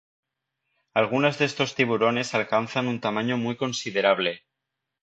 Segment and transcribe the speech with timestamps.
[0.95, 4.47] Algunos de estos tiburones alcanzan un tamaño muy considerable.